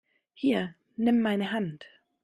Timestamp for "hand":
1.51-1.85